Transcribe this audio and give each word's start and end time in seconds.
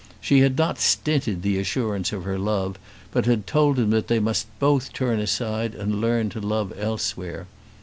She 0.19 0.39
had 0.39 0.57
not 0.57 0.79
stinted 0.79 1.43
the 1.43 1.59
assurance 1.59 2.11
of 2.11 2.23
her 2.23 2.39
love, 2.39 2.79
but 3.11 3.27
had 3.27 3.45
told 3.45 3.77
him 3.77 3.91
that 3.91 4.07
they 4.07 4.19
must 4.19 4.47
both 4.57 4.93
turn 4.93 5.19
aside 5.19 5.75
and 5.75 6.01
learn 6.01 6.29
to 6.31 6.41
love 6.41 6.73
elsewhere. 6.75 7.45